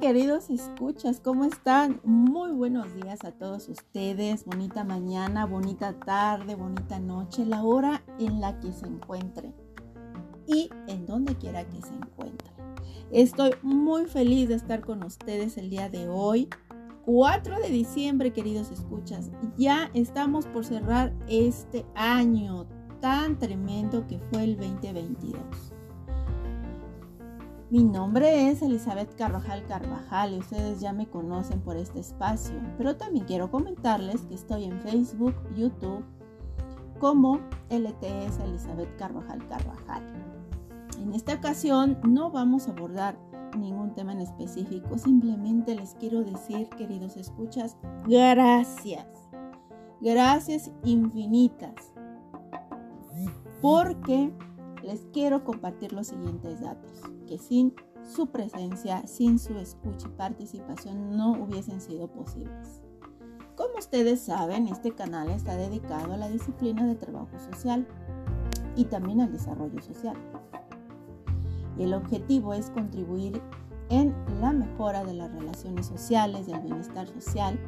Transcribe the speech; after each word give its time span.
queridos 0.00 0.48
escuchas, 0.48 1.18
¿cómo 1.18 1.44
están? 1.44 2.00
Muy 2.04 2.52
buenos 2.52 2.94
días 2.94 3.24
a 3.24 3.32
todos 3.32 3.68
ustedes, 3.68 4.44
bonita 4.44 4.84
mañana, 4.84 5.44
bonita 5.44 5.92
tarde, 5.92 6.54
bonita 6.54 7.00
noche, 7.00 7.44
la 7.44 7.64
hora 7.64 8.04
en 8.20 8.40
la 8.40 8.60
que 8.60 8.72
se 8.72 8.86
encuentren 8.86 9.54
y 10.46 10.70
en 10.86 11.04
donde 11.04 11.34
quiera 11.34 11.68
que 11.68 11.82
se 11.82 11.94
encuentren. 11.94 12.52
Estoy 13.10 13.50
muy 13.62 14.06
feliz 14.06 14.48
de 14.48 14.54
estar 14.54 14.82
con 14.82 15.02
ustedes 15.02 15.58
el 15.58 15.68
día 15.68 15.88
de 15.88 16.08
hoy, 16.08 16.48
4 17.04 17.58
de 17.58 17.68
diciembre, 17.68 18.32
queridos 18.32 18.70
escuchas. 18.70 19.32
Ya 19.56 19.90
estamos 19.94 20.46
por 20.46 20.64
cerrar 20.64 21.12
este 21.26 21.84
año 21.96 22.66
tan 23.00 23.36
tremendo 23.38 24.06
que 24.06 24.20
fue 24.30 24.44
el 24.44 24.56
2022. 24.56 25.42
Mi 27.70 27.84
nombre 27.84 28.48
es 28.48 28.62
Elizabeth 28.62 29.14
Carvajal 29.14 29.66
Carvajal 29.66 30.32
y 30.32 30.38
ustedes 30.38 30.80
ya 30.80 30.94
me 30.94 31.06
conocen 31.06 31.60
por 31.60 31.76
este 31.76 32.00
espacio, 32.00 32.54
pero 32.78 32.96
también 32.96 33.26
quiero 33.26 33.50
comentarles 33.50 34.22
que 34.22 34.36
estoy 34.36 34.64
en 34.64 34.80
Facebook, 34.80 35.34
YouTube, 35.54 36.02
como 36.98 37.40
LTS 37.68 38.38
Elizabeth 38.42 38.96
Carvajal 38.96 39.46
Carvajal. 39.48 40.02
En 40.98 41.12
esta 41.12 41.34
ocasión 41.34 41.98
no 42.04 42.30
vamos 42.30 42.68
a 42.68 42.70
abordar 42.70 43.18
ningún 43.58 43.94
tema 43.94 44.12
en 44.12 44.22
específico, 44.22 44.96
simplemente 44.96 45.74
les 45.74 45.94
quiero 45.96 46.24
decir, 46.24 46.70
queridos 46.70 47.18
escuchas, 47.18 47.76
gracias. 48.06 49.06
Gracias 50.00 50.70
infinitas. 50.84 51.92
Porque 53.60 54.32
les 54.82 55.00
quiero 55.12 55.44
compartir 55.44 55.92
los 55.92 56.06
siguientes 56.06 56.62
datos, 56.62 57.02
que 57.28 57.38
sin 57.38 57.74
su 58.02 58.28
presencia, 58.28 59.06
sin 59.06 59.38
su 59.38 59.56
escucha 59.58 60.08
y 60.08 60.16
participación 60.16 61.16
no 61.16 61.32
hubiesen 61.32 61.80
sido 61.80 62.08
posibles. 62.08 62.80
Como 63.54 63.76
ustedes 63.78 64.20
saben, 64.20 64.68
este 64.68 64.92
canal 64.92 65.28
está 65.30 65.56
dedicado 65.56 66.14
a 66.14 66.16
la 66.16 66.28
disciplina 66.28 66.86
de 66.86 66.94
trabajo 66.94 67.38
social 67.52 67.86
y 68.76 68.84
también 68.84 69.20
al 69.20 69.32
desarrollo 69.32 69.82
social. 69.82 70.16
Y 71.76 71.82
el 71.82 71.94
objetivo 71.94 72.54
es 72.54 72.70
contribuir 72.70 73.42
en 73.90 74.14
la 74.40 74.52
mejora 74.52 75.04
de 75.04 75.14
las 75.14 75.32
relaciones 75.32 75.86
sociales, 75.86 76.46
del 76.46 76.60
bienestar 76.60 77.08
social, 77.08 77.58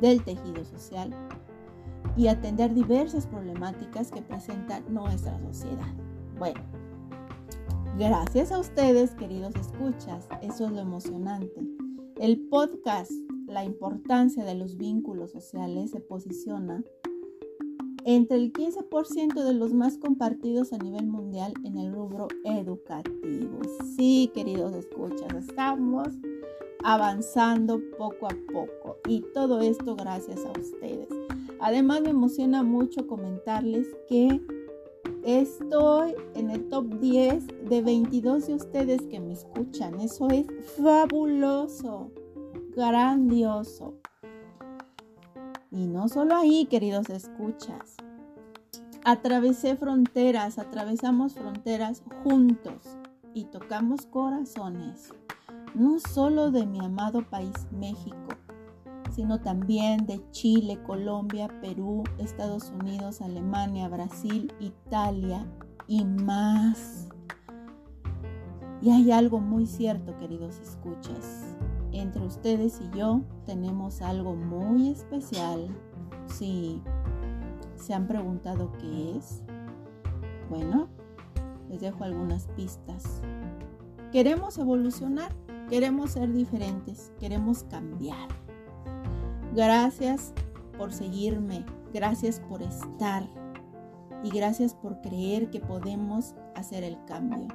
del 0.00 0.22
tejido 0.24 0.64
social 0.64 1.10
y 2.16 2.28
atender 2.28 2.74
diversas 2.74 3.26
problemáticas 3.26 4.10
que 4.10 4.22
presenta 4.22 4.80
nuestra 4.88 5.38
sociedad. 5.40 5.92
Bueno, 6.38 6.60
gracias 7.98 8.52
a 8.52 8.58
ustedes, 8.58 9.14
queridos 9.14 9.54
escuchas, 9.56 10.28
eso 10.42 10.66
es 10.66 10.72
lo 10.72 10.80
emocionante. 10.80 11.66
El 12.20 12.40
podcast, 12.48 13.10
la 13.46 13.64
importancia 13.64 14.44
de 14.44 14.54
los 14.54 14.76
vínculos 14.76 15.30
sociales, 15.30 15.92
se 15.92 16.00
posiciona 16.00 16.84
entre 18.04 18.36
el 18.36 18.52
15% 18.52 19.42
de 19.42 19.54
los 19.54 19.72
más 19.72 19.98
compartidos 19.98 20.72
a 20.72 20.78
nivel 20.78 21.06
mundial 21.06 21.54
en 21.64 21.78
el 21.78 21.92
rubro 21.92 22.28
educativo. 22.44 23.60
Sí, 23.96 24.30
queridos 24.34 24.74
escuchas, 24.74 25.32
estamos 25.34 26.08
avanzando 26.84 27.80
poco 27.98 28.26
a 28.26 28.36
poco 28.52 28.98
y 29.08 29.24
todo 29.32 29.60
esto 29.60 29.96
gracias 29.96 30.44
a 30.44 30.52
ustedes. 30.58 31.08
Además 31.60 32.02
me 32.02 32.10
emociona 32.10 32.62
mucho 32.62 33.06
comentarles 33.06 33.88
que 34.08 34.40
Estoy 35.26 36.14
en 36.34 36.50
el 36.50 36.68
top 36.68 37.00
10 37.00 37.68
de 37.68 37.82
22 37.82 38.46
de 38.46 38.54
ustedes 38.54 39.02
que 39.08 39.18
me 39.18 39.32
escuchan. 39.32 39.98
Eso 39.98 40.28
es 40.28 40.46
fabuloso, 40.80 42.12
grandioso. 42.76 43.94
Y 45.72 45.88
no 45.88 46.08
solo 46.08 46.36
ahí, 46.36 46.66
queridos 46.66 47.10
escuchas. 47.10 47.96
Atravesé 49.04 49.74
fronteras, 49.74 50.60
atravesamos 50.60 51.34
fronteras 51.34 52.04
juntos 52.22 52.96
y 53.34 53.46
tocamos 53.46 54.06
corazones, 54.06 55.12
no 55.74 55.98
solo 55.98 56.52
de 56.52 56.66
mi 56.66 56.78
amado 56.78 57.28
país 57.28 57.66
México, 57.72 58.28
sino 59.16 59.40
también 59.40 60.04
de 60.04 60.20
Chile, 60.30 60.78
Colombia, 60.86 61.48
Perú, 61.62 62.04
Estados 62.18 62.70
Unidos, 62.78 63.22
Alemania, 63.22 63.88
Brasil, 63.88 64.52
Italia 64.60 65.46
y 65.88 66.04
más. 66.04 67.08
Y 68.82 68.90
hay 68.90 69.10
algo 69.12 69.40
muy 69.40 69.66
cierto, 69.66 70.14
queridos 70.18 70.58
escuchas. 70.58 71.56
Entre 71.92 72.22
ustedes 72.22 72.78
y 72.82 72.94
yo 72.94 73.22
tenemos 73.46 74.02
algo 74.02 74.36
muy 74.36 74.90
especial. 74.90 75.66
Si 76.26 76.82
se 77.74 77.94
han 77.94 78.06
preguntado 78.06 78.70
qué 78.78 79.16
es, 79.16 79.42
bueno, 80.50 80.88
les 81.70 81.80
dejo 81.80 82.04
algunas 82.04 82.48
pistas. 82.48 83.22
Queremos 84.12 84.58
evolucionar, 84.58 85.34
queremos 85.70 86.10
ser 86.10 86.30
diferentes, 86.34 87.12
queremos 87.18 87.64
cambiar. 87.64 88.28
Gracias 89.56 90.34
por 90.76 90.92
seguirme, 90.92 91.64
gracias 91.94 92.40
por 92.40 92.60
estar 92.60 93.26
y 94.22 94.28
gracias 94.28 94.74
por 94.74 95.00
creer 95.00 95.48
que 95.48 95.60
podemos 95.60 96.34
hacer 96.54 96.84
el 96.84 97.02
cambio. 97.06 97.48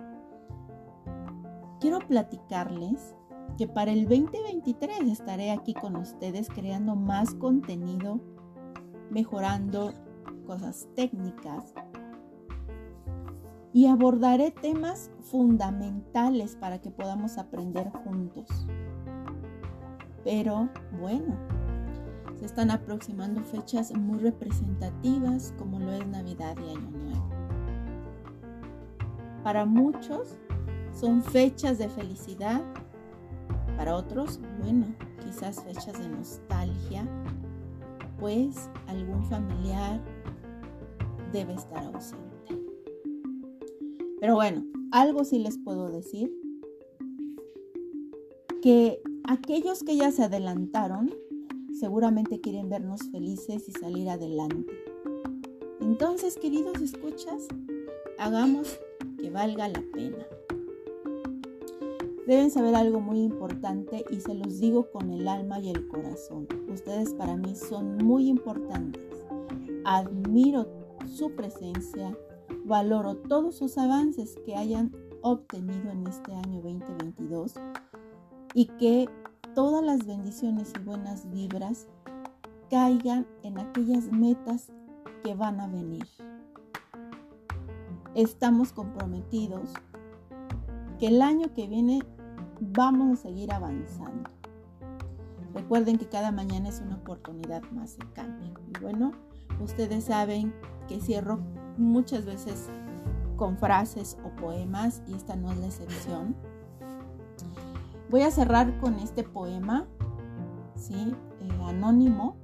Quiero 1.79 1.99
platicarles 1.99 3.13
que 3.55 3.67
para 3.67 3.91
el 3.91 4.09
2023 4.09 5.01
estaré 5.11 5.51
aquí 5.51 5.75
con 5.75 5.95
ustedes 5.95 6.49
creando 6.49 6.95
más 6.95 7.35
contenido, 7.35 8.19
mejorando 9.11 9.93
cosas 10.47 10.87
técnicas 10.95 11.75
y 13.73 13.85
abordaré 13.85 14.49
temas 14.49 15.11
fundamentales 15.19 16.55
para 16.55 16.81
que 16.81 16.89
podamos 16.89 17.37
aprender 17.37 17.91
juntos. 17.91 18.47
Pero 20.23 20.67
bueno, 20.99 21.60
se 22.41 22.47
están 22.47 22.71
aproximando 22.71 23.43
fechas 23.43 23.93
muy 23.93 24.17
representativas 24.17 25.53
como 25.59 25.77
lo 25.77 25.91
es 25.91 26.07
Navidad 26.07 26.57
y 26.57 26.71
Año 26.75 26.89
Nuevo. 26.89 27.29
Para 29.43 29.67
muchos 29.67 30.39
son 30.91 31.21
fechas 31.21 31.77
de 31.77 31.87
felicidad, 31.87 32.63
para 33.77 33.95
otros, 33.95 34.39
bueno, 34.59 34.87
quizás 35.23 35.63
fechas 35.63 35.99
de 35.99 36.09
nostalgia, 36.09 37.07
pues 38.19 38.71
algún 38.87 39.23
familiar 39.25 40.01
debe 41.31 41.53
estar 41.53 41.83
ausente. 41.93 42.59
Pero 44.19 44.33
bueno, 44.33 44.63
algo 44.91 45.25
sí 45.25 45.37
les 45.37 45.59
puedo 45.59 45.91
decir, 45.91 46.33
que 48.63 48.99
aquellos 49.25 49.83
que 49.83 49.95
ya 49.95 50.11
se 50.11 50.23
adelantaron 50.23 51.11
seguramente 51.73 52.39
quieren 52.39 52.69
vernos 52.69 53.01
felices 53.11 53.67
y 53.67 53.71
salir 53.71 54.09
adelante. 54.09 54.71
Entonces, 55.79 56.37
queridos 56.37 56.79
escuchas, 56.81 57.47
hagamos 58.17 58.79
que 59.17 59.29
valga 59.29 59.67
la 59.67 59.83
pena. 59.93 60.25
Deben 62.27 62.51
saber 62.51 62.75
algo 62.75 63.01
muy 63.01 63.19
importante 63.19 64.05
y 64.09 64.21
se 64.21 64.33
los 64.33 64.59
digo 64.59 64.91
con 64.91 65.09
el 65.11 65.27
alma 65.27 65.59
y 65.59 65.69
el 65.69 65.87
corazón. 65.87 66.47
Ustedes 66.71 67.13
para 67.15 67.35
mí 67.35 67.55
son 67.55 67.97
muy 67.97 68.29
importantes. 68.29 69.03
Admiro 69.83 70.67
su 71.07 71.31
presencia, 71.31 72.15
valoro 72.63 73.17
todos 73.17 73.55
sus 73.55 73.77
avances 73.77 74.35
que 74.45 74.55
hayan 74.55 74.95
obtenido 75.21 75.91
en 75.91 76.07
este 76.07 76.33
año 76.33 76.61
2022 76.61 77.55
y 78.53 78.65
que 78.65 79.09
todas 79.53 79.83
las 79.83 80.05
bendiciones 80.05 80.73
y 80.75 80.83
buenas 80.83 81.29
vibras 81.31 81.87
caigan 82.69 83.27
en 83.43 83.59
aquellas 83.59 84.11
metas 84.11 84.71
que 85.23 85.35
van 85.35 85.59
a 85.59 85.67
venir. 85.67 86.07
Estamos 88.15 88.71
comprometidos 88.71 89.69
que 90.99 91.07
el 91.07 91.21
año 91.21 91.53
que 91.53 91.67
viene 91.67 92.01
vamos 92.59 93.19
a 93.19 93.21
seguir 93.23 93.51
avanzando. 93.51 94.29
Recuerden 95.53 95.97
que 95.97 96.07
cada 96.07 96.31
mañana 96.31 96.69
es 96.69 96.79
una 96.79 96.95
oportunidad 96.95 97.61
más 97.71 97.97
de 97.97 98.05
cambio. 98.13 98.53
Y 98.73 98.79
bueno, 98.79 99.11
ustedes 99.61 100.05
saben 100.05 100.53
que 100.87 101.01
cierro 101.01 101.39
muchas 101.77 102.25
veces 102.25 102.69
con 103.35 103.57
frases 103.57 104.17
o 104.23 104.29
poemas 104.35 105.01
y 105.07 105.15
esta 105.15 105.35
no 105.35 105.51
es 105.51 105.57
la 105.57 105.65
excepción. 105.65 106.35
Voy 108.11 108.23
a 108.23 108.31
cerrar 108.31 108.77
con 108.81 108.99
este 108.99 109.23
poema, 109.23 109.87
¿sí? 110.75 111.15
Eh, 111.39 111.63
anónimo, 111.65 112.35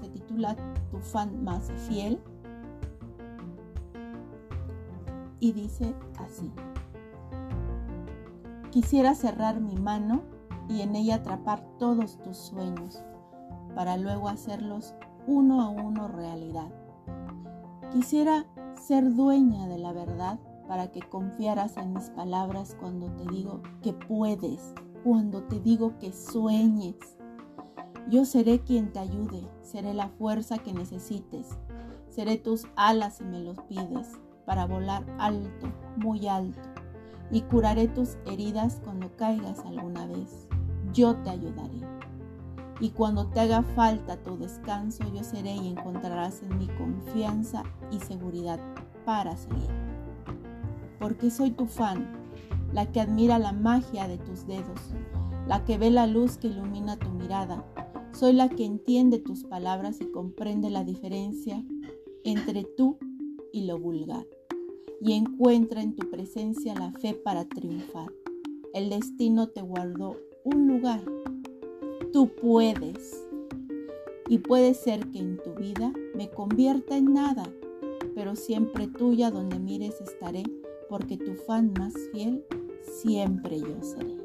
se 0.00 0.08
titula 0.08 0.56
Tu 0.90 0.96
fan 1.00 1.44
más 1.44 1.70
fiel 1.86 2.18
y 5.38 5.52
dice 5.52 5.94
así. 6.18 6.50
Quisiera 8.70 9.14
cerrar 9.14 9.60
mi 9.60 9.74
mano 9.76 10.22
y 10.66 10.80
en 10.80 10.96
ella 10.96 11.16
atrapar 11.16 11.62
todos 11.78 12.18
tus 12.22 12.38
sueños 12.38 13.04
para 13.74 13.98
luego 13.98 14.30
hacerlos 14.30 14.94
uno 15.26 15.60
a 15.60 15.68
uno 15.68 16.08
realidad. 16.08 16.72
Quisiera 17.92 18.46
ser 18.80 19.14
dueña 19.14 19.68
de 19.68 19.76
la 19.76 19.92
verdad 19.92 20.40
para 20.66 20.90
que 20.90 21.00
confiaras 21.00 21.76
en 21.76 21.92
mis 21.92 22.08
palabras 22.08 22.74
cuando 22.80 23.10
te 23.10 23.30
digo 23.30 23.60
que 23.82 23.92
puedes, 23.92 24.72
cuando 25.02 25.42
te 25.42 25.60
digo 25.60 25.98
que 25.98 26.12
sueñes. 26.12 26.96
Yo 28.08 28.24
seré 28.24 28.60
quien 28.60 28.92
te 28.92 28.98
ayude, 28.98 29.48
seré 29.62 29.94
la 29.94 30.08
fuerza 30.08 30.58
que 30.58 30.72
necesites, 30.72 31.48
seré 32.08 32.36
tus 32.36 32.66
alas 32.76 33.16
si 33.16 33.24
me 33.24 33.40
los 33.40 33.58
pides, 33.62 34.18
para 34.44 34.66
volar 34.66 35.04
alto, 35.18 35.72
muy 35.96 36.26
alto, 36.26 36.68
y 37.30 37.42
curaré 37.42 37.88
tus 37.88 38.16
heridas 38.26 38.80
cuando 38.84 39.16
caigas 39.16 39.60
alguna 39.60 40.06
vez. 40.06 40.48
Yo 40.92 41.16
te 41.16 41.30
ayudaré. 41.30 41.80
Y 42.80 42.90
cuando 42.90 43.28
te 43.28 43.40
haga 43.40 43.62
falta 43.62 44.16
tu 44.16 44.36
descanso, 44.36 45.04
yo 45.14 45.22
seré 45.22 45.54
y 45.54 45.68
encontrarás 45.68 46.42
en 46.42 46.58
mi 46.58 46.66
confianza 46.66 47.62
y 47.92 48.00
seguridad 48.00 48.58
para 49.04 49.36
seguir. 49.36 49.70
Porque 50.98 51.30
soy 51.30 51.52
tu 51.52 51.66
fan, 51.66 52.21
la 52.72 52.90
que 52.90 53.00
admira 53.00 53.38
la 53.38 53.52
magia 53.52 54.08
de 54.08 54.18
tus 54.18 54.46
dedos, 54.46 54.80
la 55.46 55.64
que 55.64 55.78
ve 55.78 55.90
la 55.90 56.06
luz 56.06 56.38
que 56.38 56.48
ilumina 56.48 56.98
tu 56.98 57.10
mirada. 57.10 57.64
Soy 58.12 58.32
la 58.32 58.48
que 58.48 58.64
entiende 58.64 59.18
tus 59.18 59.44
palabras 59.44 60.00
y 60.00 60.06
comprende 60.06 60.70
la 60.70 60.84
diferencia 60.84 61.64
entre 62.24 62.64
tú 62.64 62.98
y 63.52 63.66
lo 63.66 63.78
vulgar. 63.78 64.26
Y 65.00 65.12
encuentra 65.12 65.82
en 65.82 65.94
tu 65.94 66.08
presencia 66.10 66.74
la 66.74 66.92
fe 66.92 67.14
para 67.14 67.44
triunfar. 67.44 68.12
El 68.72 68.88
destino 68.88 69.48
te 69.48 69.60
guardó 69.62 70.16
un 70.44 70.68
lugar. 70.68 71.02
Tú 72.12 72.28
puedes. 72.28 73.26
Y 74.28 74.38
puede 74.38 74.74
ser 74.74 75.10
que 75.10 75.18
en 75.18 75.38
tu 75.42 75.54
vida 75.54 75.92
me 76.14 76.30
convierta 76.30 76.96
en 76.96 77.12
nada, 77.12 77.52
pero 78.14 78.36
siempre 78.36 78.86
tuya 78.86 79.30
donde 79.30 79.58
mires 79.58 80.00
estaré, 80.00 80.44
porque 80.88 81.16
tu 81.16 81.34
fan 81.34 81.72
más 81.76 81.92
fiel 82.12 82.44
siempre 82.82 83.60
yo 83.60 83.82
seré. 83.82 84.16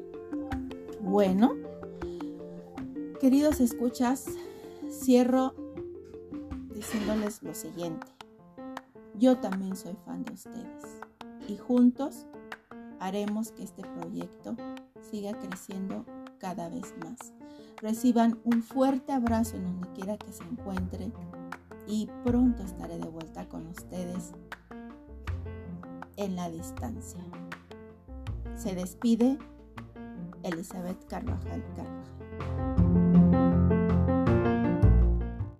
Bueno, 1.00 1.54
queridos 3.20 3.60
escuchas, 3.60 4.26
cierro 4.90 5.54
diciéndoles 6.74 7.42
lo 7.42 7.54
siguiente. 7.54 8.06
Yo 9.14 9.38
también 9.38 9.76
soy 9.76 9.96
fan 10.04 10.24
de 10.24 10.32
ustedes 10.34 11.00
y 11.48 11.56
juntos 11.56 12.26
haremos 13.00 13.52
que 13.52 13.64
este 13.64 13.82
proyecto 13.82 14.56
siga 15.10 15.32
creciendo 15.32 16.04
cada 16.38 16.68
vez 16.68 16.94
más. 17.02 17.32
Reciban 17.80 18.38
un 18.44 18.62
fuerte 18.62 19.12
abrazo 19.12 19.56
en 19.56 19.64
donde 19.64 19.88
quiera 19.92 20.16
que 20.16 20.32
se 20.32 20.44
encuentren 20.44 21.12
y 21.86 22.08
pronto 22.24 22.62
estaré 22.62 22.98
de 22.98 23.08
vuelta 23.08 23.48
con 23.48 23.66
ustedes 23.66 24.32
en 26.16 26.36
la 26.36 26.50
distancia. 26.50 27.24
Se 28.58 28.74
despide 28.74 29.38
Elizabeth 30.42 31.06
Carvajal 31.08 31.62
Carvajal. 31.76 32.17